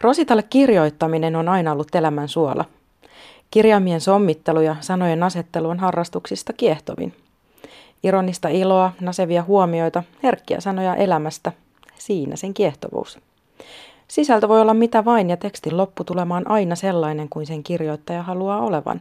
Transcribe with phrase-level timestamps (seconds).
[0.00, 2.64] Rositalle kirjoittaminen on aina ollut elämän suola.
[3.50, 7.14] Kirjaimien sommittelu ja sanojen asettelu on harrastuksista kiehtovin.
[8.02, 11.52] Ironista iloa, nasevia huomioita, herkkiä sanoja elämästä,
[11.98, 13.18] siinä sen kiehtovuus.
[14.08, 18.60] Sisältö voi olla mitä vain ja tekstin lopputulema on aina sellainen kuin sen kirjoittaja haluaa
[18.60, 19.00] olevan,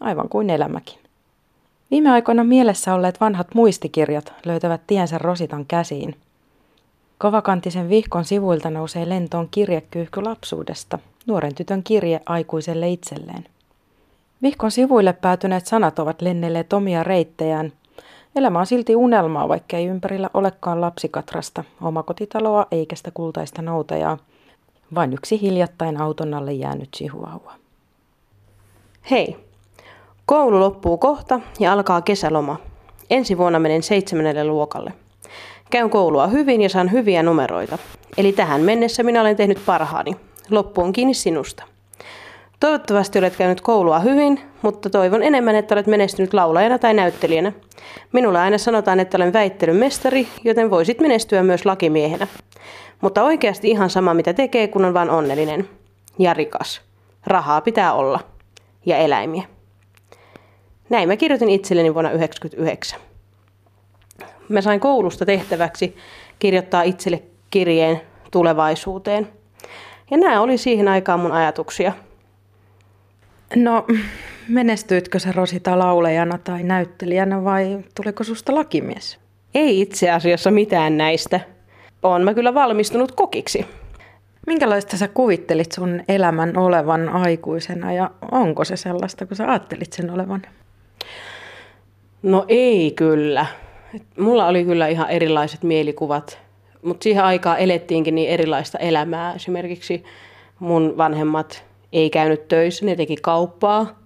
[0.00, 0.98] aivan kuin elämäkin.
[1.90, 6.16] Viime aikoina mielessä olleet vanhat muistikirjat löytävät tiensä Rositan käsiin.
[7.18, 13.44] Kovakantisen vihkon sivuilta nousee lentoon kirjekyyhky lapsuudesta, nuoren tytön kirje aikuiselle itselleen.
[14.42, 17.72] Vihkon sivuille päätyneet sanat ovat lennelleet omia reittejään.
[18.36, 24.18] Elämä on silti unelmaa, vaikka ei ympärillä olekaan lapsikatrasta, omakotitaloa eikä sitä kultaista noutajaa,
[24.94, 27.52] vain yksi hiljattain auton alle jäänyt chihuahua.
[29.10, 29.36] Hei,
[30.26, 32.56] koulu loppuu kohta ja alkaa kesäloma.
[33.10, 34.92] Ensi vuonna menen seitsemännelle luokalle.
[35.74, 37.78] Käyn koulua hyvin ja saan hyviä numeroita.
[38.16, 40.16] Eli tähän mennessä minä olen tehnyt parhaani.
[40.50, 41.64] Loppu on kiinni sinusta.
[42.60, 47.52] Toivottavasti olet käynyt koulua hyvin, mutta toivon enemmän, että olet menestynyt laulajana tai näyttelijänä.
[48.12, 52.26] Minulle aina sanotaan, että olen väittelyn mestari, joten voisit menestyä myös lakimiehenä.
[53.00, 55.68] Mutta oikeasti ihan sama mitä tekee, kun on vain onnellinen.
[56.18, 56.80] Ja rikas.
[57.26, 58.20] Rahaa pitää olla.
[58.86, 59.42] Ja eläimiä.
[60.88, 63.13] Näin mä kirjoitin itselleni vuonna 1999.
[64.48, 65.96] Mä sain koulusta tehtäväksi
[66.38, 68.00] kirjoittaa itselle kirjeen
[68.30, 69.28] tulevaisuuteen.
[70.10, 71.92] Ja nämä oli siihen aikaan mun ajatuksia.
[73.56, 73.86] No,
[74.48, 79.18] menestyitkö sä Rosita laulajana tai näyttelijänä vai tuliko susta lakimies?
[79.54, 81.40] Ei itse asiassa mitään näistä.
[82.02, 83.66] Oon mä kyllä valmistunut kokiksi.
[84.46, 90.10] Minkälaista sä kuvittelit sun elämän olevan aikuisena ja onko se sellaista, kun sä ajattelit sen
[90.10, 90.42] olevan?
[92.22, 93.46] No ei kyllä.
[94.18, 96.38] Mulla oli kyllä ihan erilaiset mielikuvat,
[96.82, 99.34] mutta siihen aikaan elettiinkin niin erilaista elämää.
[99.34, 100.04] Esimerkiksi
[100.58, 103.98] mun vanhemmat ei käynyt töissä, ne teki kauppaa,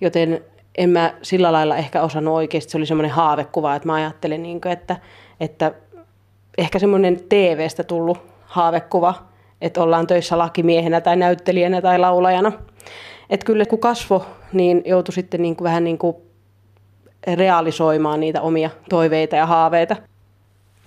[0.00, 0.44] joten
[0.78, 2.70] en mä sillä lailla ehkä osannut oikeasti.
[2.70, 4.96] Se oli semmoinen haavekuva, että mä ajattelin, niin kuin, että,
[5.40, 5.74] että
[6.58, 9.14] ehkä semmoinen TV-stä tullut haavekuva,
[9.60, 12.52] että ollaan töissä lakimiehenä tai näyttelijänä tai laulajana.
[13.30, 16.16] Että kyllä kun kasvo, niin joutui sitten niin kuin vähän niin kuin
[17.34, 19.96] realisoimaan niitä omia toiveita ja haaveita.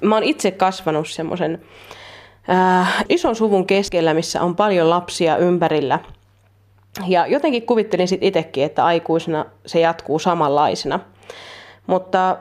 [0.01, 1.61] Mä oon itse kasvanut semmoisen
[2.49, 5.99] äh, ison suvun keskellä, missä on paljon lapsia ympärillä.
[7.07, 10.99] Ja jotenkin kuvittelin sitten itsekin, että aikuisena se jatkuu samanlaisena.
[11.87, 12.37] Mutta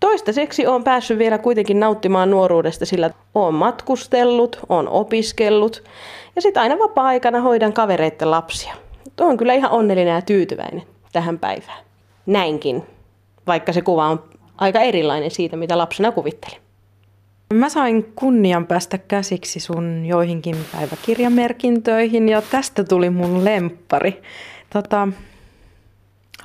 [0.00, 5.84] toistaiseksi olen päässyt vielä kuitenkin nauttimaan nuoruudesta, sillä olen matkustellut, olen opiskellut
[6.36, 8.74] ja sitten aina vapaa-aikana hoidan kavereiden lapsia.
[9.20, 10.82] Olen kyllä ihan onnellinen ja tyytyväinen
[11.12, 11.86] tähän päivään
[12.26, 12.82] näinkin,
[13.46, 14.22] vaikka se kuva on
[14.58, 16.58] aika erilainen siitä, mitä lapsena kuvittelin.
[17.54, 24.22] Mä sain kunnian päästä käsiksi sun joihinkin päiväkirjamerkintöihin ja tästä tuli mun lemppari.
[24.72, 25.08] Tota,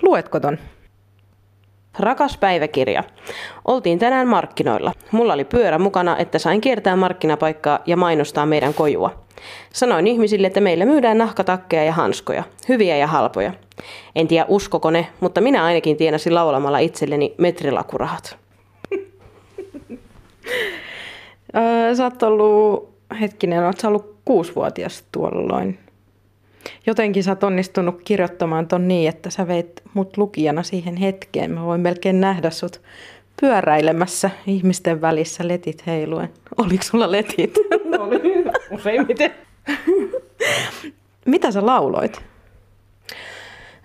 [0.02, 0.58] luetko ton?
[2.00, 3.04] Rakas päiväkirja.
[3.66, 4.94] Oltiin tänään markkinoilla.
[5.12, 9.24] Mulla oli pyörä mukana, että sain kiertää markkinapaikkaa ja mainostaa meidän kojua.
[9.74, 13.54] Sanoin ihmisille, että meillä myydään nahkatakkeja ja hanskoja, hyviä ja halpoja.
[14.16, 18.38] En tiedä uskoko ne, mutta minä ainakin tienasin laulamalla itselleni metrilakurahat.
[21.98, 22.90] Sä oot ollut,
[23.22, 25.80] hetkinen, oot sä ollut kuusivuotias tuolloin.
[26.86, 31.52] Jotenkin sä oot onnistunut kirjoittamaan ton niin, että sä veit mut lukijana siihen hetkeen.
[31.52, 32.82] Mä voin melkein nähdä sut
[33.42, 36.30] pyöräilemässä ihmisten välissä letit heiluen.
[36.58, 37.58] Oliko sulla letit?
[38.00, 39.32] Oli useimmiten.
[41.26, 42.22] Mitä sä lauloit?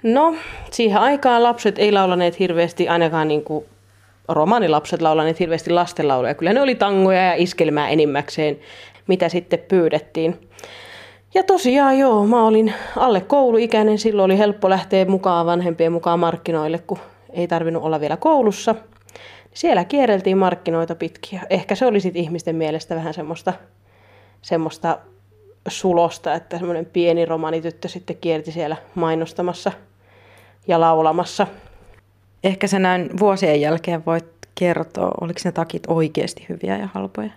[0.02, 0.34] No,
[0.70, 3.64] siihen aikaan lapset ei laulaneet hirveästi, ainakaan niin kuin
[4.28, 6.34] romanilapset laulaneet hirveästi lastenlauluja.
[6.34, 8.58] Kyllä ne oli tangoja ja iskelmää enimmäkseen,
[9.06, 10.48] mitä sitten pyydettiin.
[11.36, 16.78] Ja tosiaan joo, mä olin alle kouluikäinen, silloin oli helppo lähteä mukaan vanhempien mukaan markkinoille,
[16.78, 16.98] kun
[17.30, 18.74] ei tarvinnut olla vielä koulussa.
[19.54, 21.42] Siellä kierreltiin markkinoita pitkiä.
[21.50, 23.52] Ehkä se oli sitten ihmisten mielestä vähän semmoista,
[24.42, 24.98] semmoista
[25.68, 29.72] sulosta, että semmoinen pieni romanityttö sitten kierti siellä mainostamassa
[30.68, 31.46] ja laulamassa.
[32.44, 37.30] Ehkä se näin vuosien jälkeen voit kertoa, oliko ne takit oikeasti hyviä ja halpoja?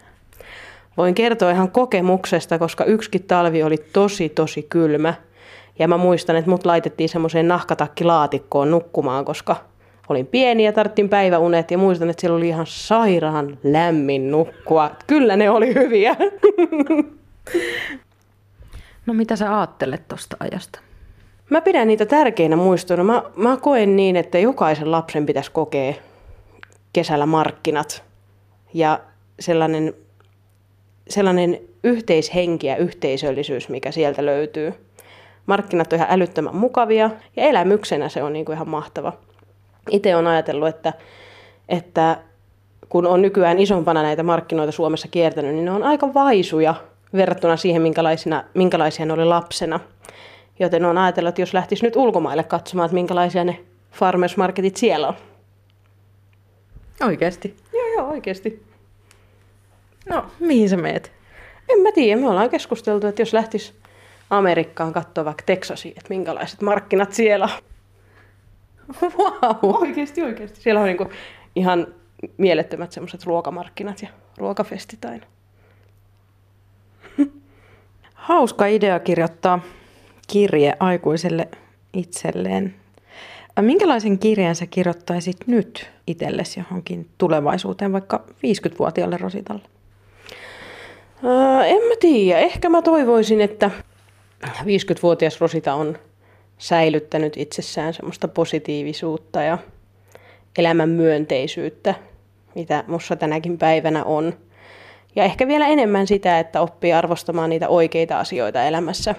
[0.99, 5.13] Voin kertoa ihan kokemuksesta, koska yksikin talvi oli tosi tosi kylmä.
[5.79, 9.55] Ja mä muistan, että mut laitettiin semmoiseen nahkatakkilaatikkoon nukkumaan, koska
[10.09, 14.91] olin pieni ja tarttin päiväunet ja muistan, että siellä oli ihan sairaan lämmin nukkua.
[15.07, 16.15] Kyllä ne oli hyviä.
[19.05, 20.79] No mitä sä ajattelet tuosta ajasta?
[21.49, 23.03] Mä pidän niitä tärkeinä muistoina.
[23.03, 25.93] Mä, mä koen niin, että jokaisen lapsen pitäisi kokea
[26.93, 28.03] kesällä markkinat
[28.73, 28.99] ja
[29.39, 29.93] sellainen,
[31.09, 34.73] sellainen yhteishenki ja yhteisöllisyys, mikä sieltä löytyy.
[35.45, 39.13] Markkinat on ihan älyttömän mukavia ja elämyksenä se on niin kuin ihan mahtava.
[39.91, 40.93] Itse olen ajatellut, että,
[41.69, 42.17] että
[42.89, 46.75] kun on nykyään isompana näitä markkinoita Suomessa kiertänyt, niin ne on aika vaisuja
[47.13, 49.79] verrattuna siihen, minkälaisia, minkälaisia ne oli lapsena.
[50.59, 53.59] Joten on ajatellut, että jos lähtisi nyt ulkomaille katsomaan, että minkälaisia ne
[53.91, 55.13] farmers marketit siellä on.
[57.07, 57.55] Oikeasti?
[57.73, 58.68] Joo, joo, oikeasti.
[60.09, 61.11] No, mihin sä meet?
[61.69, 63.73] En mä tiedä, me ollaan keskusteltu, että jos lähtis
[64.29, 67.51] Amerikkaan katsoa vaikka Texasiin, että minkälaiset markkinat siellä on.
[69.01, 69.75] Wow.
[69.81, 70.61] Oikeasti, oikeasti.
[70.61, 71.09] Siellä on niinku
[71.55, 71.87] ihan
[72.37, 74.07] mielettömät semmoiset ruokamarkkinat ja
[74.37, 75.25] ruokafestit aina.
[78.13, 79.59] Hauska idea kirjoittaa
[80.27, 81.47] kirje aikuiselle
[81.93, 82.75] itselleen.
[83.61, 89.61] Minkälaisen kirjeen sä kirjoittaisit nyt itsellesi johonkin tulevaisuuteen, vaikka 50-vuotiaalle Rositalle?
[91.23, 92.39] Öö, en mä tiedä.
[92.39, 93.71] Ehkä mä toivoisin, että
[94.45, 95.97] 50-vuotias Rosita on
[96.57, 99.57] säilyttänyt itsessään semmoista positiivisuutta ja
[100.57, 101.95] elämän myönteisyyttä,
[102.55, 104.33] mitä mussa tänäkin päivänä on.
[105.15, 109.15] Ja ehkä vielä enemmän sitä, että oppii arvostamaan niitä oikeita asioita elämässä.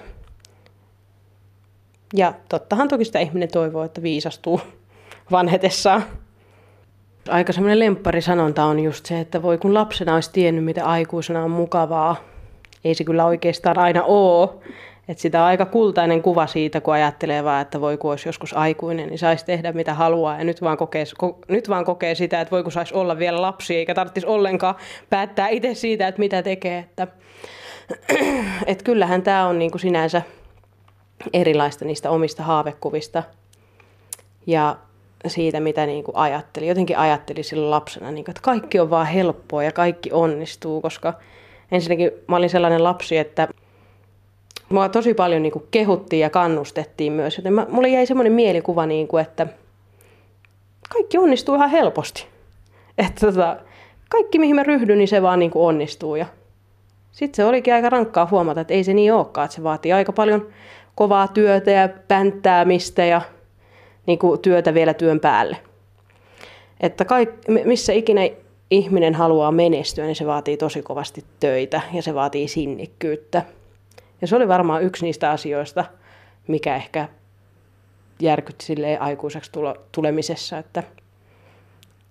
[2.13, 4.61] Ja tottahan toki sitä ihminen toivoo, että viisastuu
[5.31, 6.03] vanhetessaan.
[7.31, 11.51] Aika semmoinen lempparisanonta on just se, että voi kun lapsena olisi tiennyt, mitä aikuisena on
[11.51, 12.15] mukavaa.
[12.83, 14.61] Ei se kyllä oikeastaan aina oo.
[15.07, 18.53] Et sitä on aika kultainen kuva siitä, kun ajattelee vaan, että voi kun olisi joskus
[18.53, 20.37] aikuinen, niin saisi tehdä mitä haluaa.
[20.37, 23.41] Ja nyt vaan kokee, ko, nyt vaan kokee sitä, että voi kun saisi olla vielä
[23.41, 24.75] lapsi, eikä tarvitsisi ollenkaan
[25.09, 26.77] päättää itse siitä, että mitä tekee.
[26.77, 27.07] Että,
[28.65, 30.21] et kyllähän tämä on niin kuin sinänsä
[31.33, 33.23] erilaista niistä omista haavekuvista
[34.47, 34.75] ja
[35.27, 36.67] siitä, mitä niin kuin ajatteli.
[36.67, 41.13] Jotenkin ajatteli silloin lapsena, niin kuin, että kaikki on vaan helppoa ja kaikki onnistuu, koska
[41.71, 43.47] ensinnäkin mä olin sellainen lapsi, että
[44.69, 48.85] mua tosi paljon niin kuin kehuttiin ja kannustettiin myös, joten mä, mulle jäi semmoinen mielikuva,
[48.85, 49.47] niin kuin, että
[50.93, 52.25] kaikki onnistuu ihan helposti.
[52.97, 53.57] Että tota,
[54.09, 56.15] kaikki mihin mä ryhdyn, niin se vaan niin kuin onnistuu.
[56.15, 56.25] Ja
[57.11, 60.11] sitten se olikin aika rankkaa huomata, että ei se niin olekaan, että se vaatii aika
[60.11, 60.47] paljon
[60.95, 63.21] kovaa työtä ja pänttäämistä ja
[64.07, 65.57] niin kuin työtä vielä työn päälle.
[66.79, 67.29] Että kaik,
[67.65, 68.21] missä ikinä
[68.71, 73.43] ihminen haluaa menestyä, niin se vaatii tosi kovasti töitä ja se vaatii sinnikkyyttä.
[74.21, 75.85] Ja se oli varmaan yksi niistä asioista,
[76.47, 77.09] mikä ehkä
[78.19, 80.83] järkytti silleen aikuiseksi tulo, tulemisessa, että,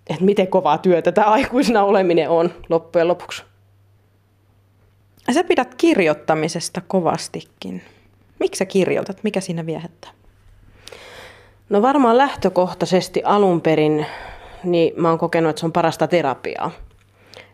[0.07, 3.43] että miten kovaa työtä tämä aikuisena oleminen on loppujen lopuksi.
[5.33, 7.81] Sä pidät kirjoittamisesta kovastikin.
[8.39, 9.23] Miksi sä kirjoitat?
[9.23, 10.11] Mikä siinä viehättää?
[11.71, 14.05] No varmaan lähtökohtaisesti alun perin
[14.63, 16.71] niin mä oon kokenut, että se on parasta terapiaa.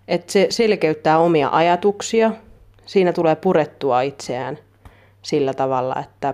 [0.08, 2.32] Että se selkeyttää omia ajatuksia,
[2.86, 4.58] siinä tulee purettua itseään
[5.22, 6.34] sillä tavalla, että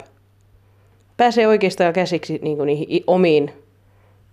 [1.17, 3.53] pääsee oikeastaan käsiksi niin kuin niihin omiin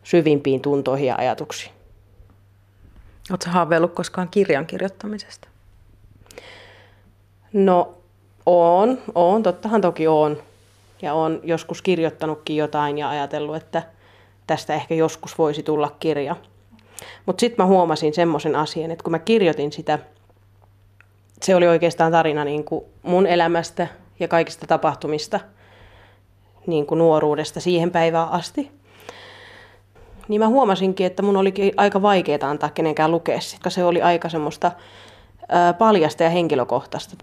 [0.02, 1.72] syvimpiin tuntoihin ja ajatuksiin.
[3.30, 5.48] Oletko haaveillut koskaan kirjan kirjoittamisesta?
[7.52, 7.94] No,
[8.46, 10.42] on, on, tottahan toki on.
[11.02, 13.82] Ja on joskus kirjoittanutkin jotain ja ajatellut, että
[14.46, 16.36] tästä ehkä joskus voisi tulla kirja.
[17.26, 19.98] Mutta sitten mä huomasin semmoisen asian, että kun mä kirjoitin sitä,
[21.42, 23.86] se oli oikeastaan tarina niin kuin mun elämästä
[24.20, 25.40] ja kaikista tapahtumista
[26.66, 28.70] niin kuin nuoruudesta siihen päivään asti.
[30.28, 34.28] Niin mä huomasinkin, että mun oli aika vaikeaa antaa kenenkään lukea sitä, se oli aika
[34.28, 34.72] semmoista
[35.78, 37.16] paljasta ja henkilökohtaista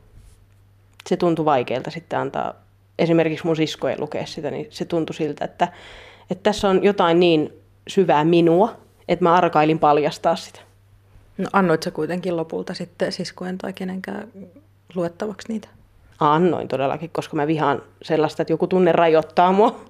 [1.08, 2.54] se tuntui vaikealta sitten antaa
[3.00, 5.68] esimerkiksi mun siskojen lukea sitä, niin se tuntui siltä, että,
[6.30, 7.54] että tässä on jotain niin
[7.88, 8.78] syvää minua,
[9.08, 10.60] että mä arkailin paljastaa sitä.
[11.38, 14.28] No annoit sä kuitenkin lopulta sitten siskojen tai kenenkään
[14.96, 15.68] luettavaksi niitä?
[16.20, 19.86] Annoin todellakin, koska mä vihaan sellaista, että joku tunne rajoittaa mua.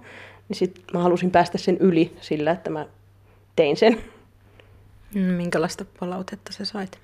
[0.49, 2.85] Niin sit mä halusin päästä sen yli sillä, että mä
[3.55, 4.03] tein sen.
[5.13, 6.99] Minkälaista palautetta sä sait?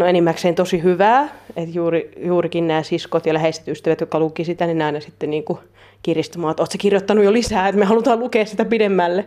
[0.00, 4.66] No enimmäkseen tosi hyvää, että juuri, juurikin nämä siskot ja läheiset ystävät, jotka luki sitä,
[4.66, 5.58] niin aina sitten niin kuin
[6.02, 9.26] kiristämään, että oletko kirjoittanut jo lisää, että me halutaan lukea sitä pidemmälle.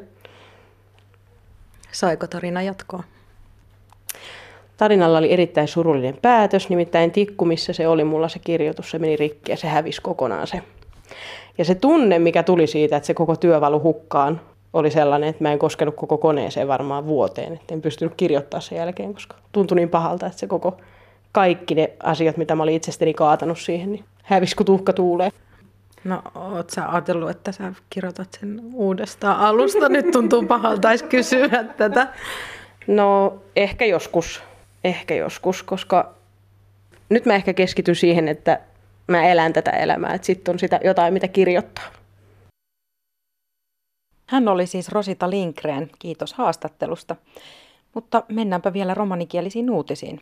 [1.91, 3.03] Saiko tarina jatkoa?
[4.77, 9.15] Tarinalla oli erittäin surullinen päätös, nimittäin tikku, missä se oli mulla se kirjoitus, se meni
[9.15, 10.61] rikki ja se hävisi kokonaan se.
[11.57, 14.41] Ja se tunne, mikä tuli siitä, että se koko työ valu hukkaan,
[14.73, 17.53] oli sellainen, että mä en koskenut koko koneeseen varmaan vuoteen.
[17.53, 20.77] Että en pystynyt kirjoittaa sen jälkeen, koska tuntui niin pahalta, että se koko
[21.31, 25.29] kaikki ne asiat, mitä mä olin itsestäni kaatanut siihen, niin hävisi kun tuhka tuulee.
[26.03, 29.89] No, oot sä ajatellut, että sä kirjoitat sen uudestaan alusta?
[29.89, 32.07] Nyt tuntuu pahalta edes kysyä tätä.
[32.87, 34.43] No, ehkä joskus.
[34.83, 36.13] Ehkä joskus, koska
[37.09, 38.59] nyt mä ehkä keskityn siihen, että
[39.07, 42.02] mä elän tätä elämää, että sitten on sitä jotain, mitä kirjoittaa.
[44.25, 47.15] Hän oli siis Rosita Lindgren, kiitos haastattelusta.
[47.93, 50.19] Mutta mennäänpä vielä romanikielisiin uutisiin.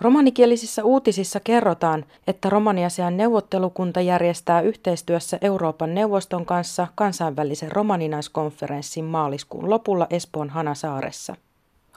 [0.00, 10.06] Romanikielisissä uutisissa kerrotaan, että Romaniasian neuvottelukunta järjestää yhteistyössä Euroopan neuvoston kanssa kansainvälisen romaninaiskonferenssin maaliskuun lopulla
[10.10, 11.36] Espoon Hanasaaressa.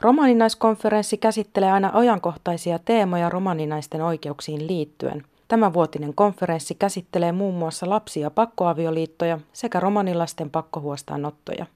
[0.00, 5.24] Romaninaiskonferenssi käsittelee aina ajankohtaisia teemoja romaninaisten oikeuksiin liittyen.
[5.48, 11.66] Tämänvuotinen konferenssi käsittelee muun muassa lapsia ja pakkoavioliittoja sekä romanilasten pakkohuostaanottoja.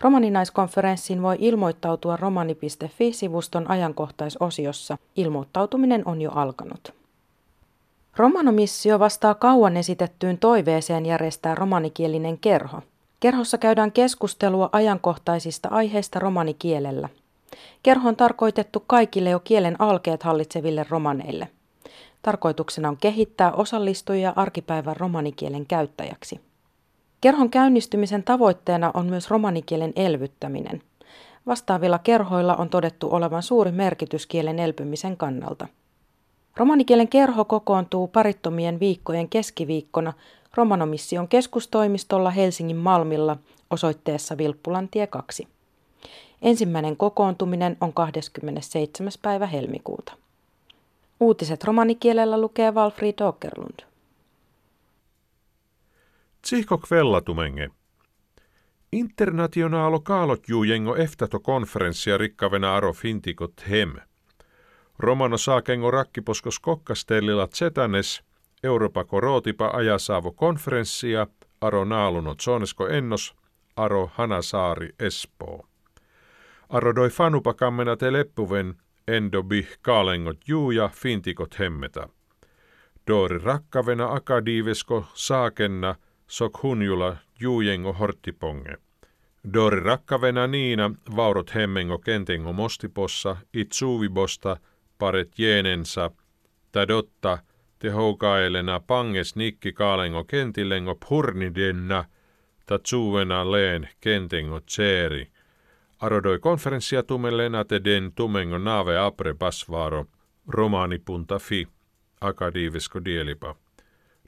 [0.00, 4.98] Romaninaiskonferenssiin voi ilmoittautua romani.fi-sivuston ajankohtaisosiossa.
[5.16, 6.94] Ilmoittautuminen on jo alkanut.
[8.16, 12.82] Romanomissio vastaa kauan esitettyyn toiveeseen järjestää romanikielinen kerho.
[13.20, 17.08] Kerhossa käydään keskustelua ajankohtaisista aiheista romanikielellä.
[17.82, 21.48] Kerho on tarkoitettu kaikille jo kielen alkeet hallitseville romaneille.
[22.22, 26.40] Tarkoituksena on kehittää osallistujia arkipäivän romanikielen käyttäjäksi.
[27.20, 30.82] Kerhon käynnistymisen tavoitteena on myös romanikielen elvyttäminen.
[31.46, 35.68] Vastaavilla kerhoilla on todettu olevan suuri merkitys kielen elpymisen kannalta.
[36.56, 40.12] Romanikielen kerho kokoontuu parittomien viikkojen keskiviikkona
[40.54, 43.36] Romanomission keskustoimistolla Helsingin Malmilla
[43.70, 45.48] osoitteessa Vilppulantie 2.
[46.42, 49.12] Ensimmäinen kokoontuminen on 27.
[49.22, 50.12] päivä helmikuuta.
[51.20, 53.80] Uutiset romanikielellä lukee Walfried Åkerlund.
[56.42, 57.70] Tsihko kvellatumenge.
[58.92, 63.94] Internationaalo kaalotjuujengo eftato konferenssia rikkavena aro fintikot hem.
[64.98, 68.22] Romano saakengo rakkiposkos kokkastellilla zetanes,
[68.64, 71.26] Euroopa korootipa ajasaavo konferenssia,
[71.60, 73.34] aro naaluno zonesko ennos,
[73.76, 75.66] aro Hanasaari Espoo.
[76.68, 78.74] Aro doi fanupa kammena te leppuven,
[79.16, 82.08] endobi kaalengot juuja fintikot hemmeta.
[83.06, 85.94] Doori rakkavena akadiivesko saakenna–
[86.30, 88.76] sok hunjula juujengo horttiponge.
[89.54, 94.56] Dori rakkavena niina vaurot hemmengo kentengo mostipossa it suuvibosta
[94.98, 96.10] paret jeenensa,
[96.72, 97.38] tadotta
[97.78, 102.04] te houkaelena panges nikki kaalengo kentilengo purnidenna,
[102.66, 105.30] ta tsuvena leen kentengo tseeri.
[106.00, 110.06] Arodoi konferenssia tumelena te den tumengo nave apre pasvaro,
[110.48, 111.68] romaanipunta fi,
[112.20, 113.56] akadiivisko dielipa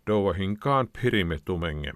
[0.06, 1.92] douahinkaan pirime tumenge.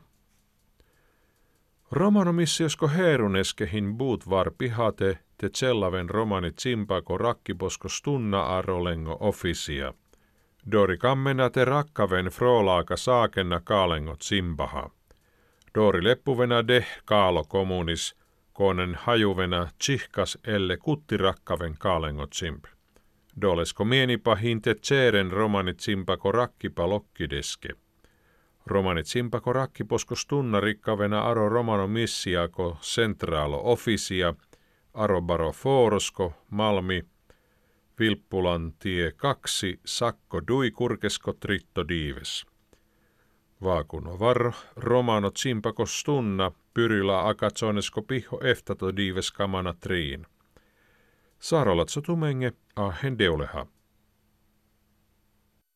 [1.90, 9.94] Romanomissiosko heeruneskehin buut var pihate te tsellaven romanit simpako rakkiposko stunna arolengo ofisia.
[10.72, 14.90] Dori kammena te rakkaven frolaaka saakenna kaalengot simpaha.
[15.74, 18.16] Dori leppuvena de kaalo kommunis,
[18.56, 22.64] konen hajuvena tsihkas elle kuttirakkaven kaalengot simp.
[23.40, 27.68] Dolesko mienipahin te tseeren romanit simpako rakkipa lokkideske.
[28.66, 34.34] Romanit simpako rakkiposkos tunna rikkavena aro romano missiako centralo officia,
[34.94, 37.02] aro baro forosko, Malmi,
[37.98, 42.46] Vilppulan tie 2, sakko dui kurkesko tritto diives.
[43.62, 50.26] Vaakuno varro, romano simpakos tunna, pyrila akatsonesko piho eftato diives kamana triin.
[51.38, 53.66] Saarolatso tumenge, ahen deuleha.